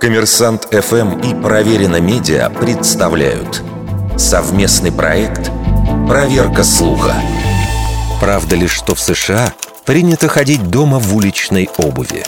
Коммерсант 0.00 0.68
ФМ 0.70 1.18
и 1.20 1.34
Проверено 1.42 2.00
Медиа 2.00 2.48
представляют 2.50 3.62
совместный 4.16 4.92
проект 4.92 5.50
«Проверка 6.08 6.62
слуха». 6.62 7.14
Правда 8.20 8.56
ли, 8.56 8.66
что 8.66 8.94
в 8.94 9.00
США 9.00 9.52
принято 9.84 10.28
ходить 10.28 10.68
дома 10.68 10.98
в 10.98 11.16
уличной 11.16 11.68
обуви? 11.78 12.24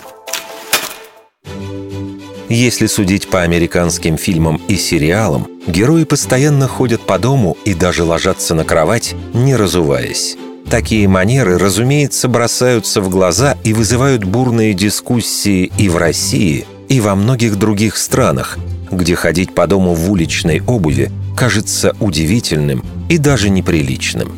Если 2.49 2.87
судить 2.87 3.29
по 3.29 3.43
американским 3.43 4.17
фильмам 4.17 4.61
и 4.69 4.77
сериалам, 4.77 5.47
герои 5.67 6.05
постоянно 6.05 6.67
ходят 6.67 7.03
по 7.03 7.19
дому 7.19 7.57
и 7.65 7.75
даже 7.75 8.05
ложатся 8.05 8.55
на 8.55 8.65
кровать, 8.65 9.15
не 9.35 9.55
разуваясь. 9.55 10.37
Такие 10.71 11.09
манеры, 11.09 11.57
разумеется, 11.57 12.29
бросаются 12.29 13.01
в 13.01 13.09
глаза 13.09 13.57
и 13.65 13.73
вызывают 13.73 14.25
бурные 14.25 14.75
дискуссии 14.75 15.73
и 15.79 15.89
в 15.89 15.97
России, 15.97 16.67
и 16.91 17.01
во 17.01 17.15
многих 17.15 17.57
других 17.57 17.97
странах, 17.97 18.59
где 18.91 19.15
ходить 19.15 19.55
по 19.55 19.67
дому 19.67 19.95
в 19.95 20.11
уличной 20.11 20.63
обуви 20.67 21.11
кажется 21.35 21.97
удивительным 22.01 22.85
и 23.09 23.17
даже 23.17 23.49
неприличным. 23.49 24.33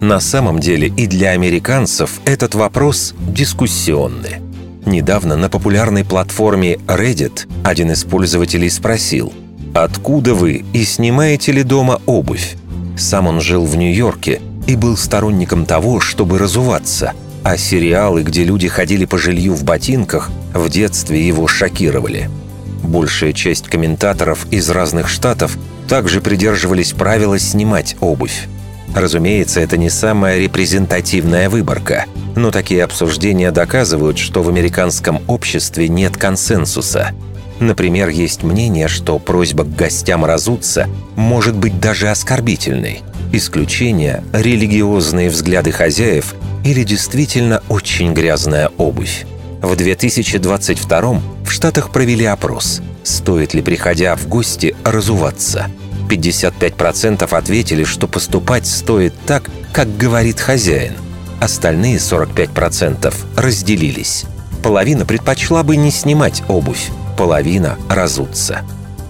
На 0.00 0.20
самом 0.20 0.58
деле 0.58 0.88
и 0.88 1.06
для 1.06 1.30
американцев 1.30 2.20
этот 2.24 2.54
вопрос 2.54 3.14
дискуссионный. 3.20 4.36
Недавно 4.86 5.36
на 5.36 5.50
популярной 5.50 6.04
платформе 6.04 6.76
Reddit 6.86 7.46
один 7.62 7.90
из 7.90 8.04
пользователей 8.04 8.70
спросил 8.70 9.34
«Откуда 9.74 10.34
вы 10.34 10.64
и 10.72 10.84
снимаете 10.84 11.52
ли 11.52 11.62
дома 11.62 12.00
обувь?» 12.06 12.56
Сам 12.96 13.26
он 13.26 13.40
жил 13.40 13.64
в 13.64 13.76
Нью-Йорке 13.76 14.40
и 14.66 14.76
был 14.76 14.96
сторонником 14.96 15.66
того, 15.66 16.00
чтобы 16.00 16.38
разуваться, 16.38 17.12
а 17.42 17.56
сериалы, 17.56 18.22
где 18.22 18.44
люди 18.44 18.68
ходили 18.68 19.04
по 19.04 19.18
жилью 19.18 19.54
в 19.54 19.64
ботинках, 19.64 20.30
в 20.52 20.68
детстве 20.68 21.26
его 21.26 21.46
шокировали. 21.46 22.30
Большая 22.82 23.32
часть 23.32 23.66
комментаторов 23.68 24.46
из 24.50 24.68
разных 24.70 25.08
штатов 25.08 25.56
также 25.88 26.20
придерживались 26.20 26.92
правила 26.92 27.38
снимать 27.38 27.96
обувь. 28.00 28.46
Разумеется, 28.94 29.60
это 29.60 29.76
не 29.76 29.90
самая 29.90 30.38
репрезентативная 30.38 31.50
выборка, 31.50 32.06
но 32.36 32.50
такие 32.50 32.84
обсуждения 32.84 33.50
доказывают, 33.50 34.18
что 34.18 34.42
в 34.42 34.48
американском 34.48 35.20
обществе 35.26 35.88
нет 35.88 36.16
консенсуса. 36.16 37.10
Например, 37.60 38.08
есть 38.08 38.42
мнение, 38.42 38.88
что 38.88 39.18
просьба 39.18 39.64
к 39.64 39.74
гостям 39.74 40.24
разуться 40.24 40.88
может 41.16 41.56
быть 41.56 41.80
даже 41.80 42.08
оскорбительной. 42.08 43.02
Исключение– 43.36 44.22
религиозные 44.32 45.28
взгляды 45.28 45.72
хозяев 45.72 46.36
или 46.64 46.84
действительно 46.84 47.64
очень 47.68 48.14
грязная 48.14 48.70
обувь. 48.78 49.26
В 49.60 49.74
2022 49.74 51.20
в 51.44 51.50
Штатах 51.50 51.90
провели 51.90 52.26
опрос, 52.26 52.80
стоит 53.02 53.52
ли, 53.52 53.60
приходя 53.60 54.14
в 54.14 54.28
гости, 54.28 54.76
разуваться– 54.84 55.66
55% 56.08 57.36
ответили, 57.36 57.82
что 57.82 58.06
поступать 58.06 58.68
стоит 58.68 59.14
так, 59.26 59.50
как 59.72 59.96
говорит 59.96 60.38
хозяин. 60.38 60.92
Остальные 61.40 61.96
45% 61.96 63.12
разделились. 63.36 64.26
Половина 64.62 65.04
предпочла 65.06 65.64
бы 65.64 65.74
не 65.74 65.90
снимать 65.90 66.44
обувь, 66.46 66.88
половина– 67.18 67.78
разуться. 67.88 68.60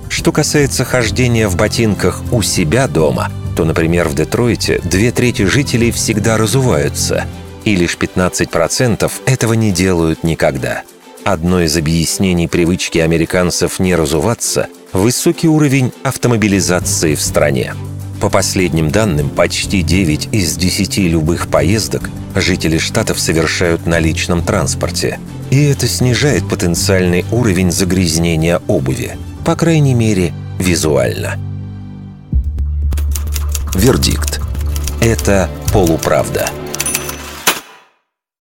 Что 0.08 0.32
касается 0.32 0.86
хождения 0.86 1.46
в 1.46 1.56
ботинках 1.56 2.22
у 2.32 2.40
себя 2.40 2.88
дома, 2.88 3.30
то, 3.54 3.64
например, 3.64 4.08
в 4.08 4.14
Детройте 4.14 4.80
две 4.84 5.10
трети 5.10 5.42
жителей 5.42 5.90
всегда 5.90 6.36
разуваются, 6.36 7.26
и 7.64 7.76
лишь 7.76 7.96
15% 7.96 9.10
этого 9.26 9.52
не 9.54 9.72
делают 9.72 10.24
никогда. 10.24 10.82
Одно 11.24 11.62
из 11.62 11.76
объяснений 11.76 12.48
привычки 12.48 12.98
американцев 12.98 13.78
не 13.78 13.94
разуваться– 13.94 14.68
высокий 14.92 15.48
уровень 15.48 15.92
автомобилизации 16.02 17.14
в 17.14 17.22
стране. 17.22 17.74
По 18.20 18.30
последним 18.30 18.90
данным, 18.90 19.30
почти 19.30 19.82
9 19.82 20.28
из 20.32 20.56
10 20.56 20.98
любых 20.98 21.48
поездок 21.48 22.10
жители 22.34 22.78
штатов 22.78 23.20
совершают 23.20 23.86
на 23.86 23.98
личном 23.98 24.42
транспорте. 24.42 25.18
И 25.50 25.62
это 25.64 25.88
снижает 25.88 26.48
потенциальный 26.48 27.24
уровень 27.30 27.70
загрязнения 27.70 28.60
обуви, 28.68 29.16
по 29.44 29.56
крайней 29.56 29.94
мере, 29.94 30.32
визуально. 30.58 31.38
Вердикт. 33.74 34.40
Это 35.00 35.48
полуправда. 35.72 36.48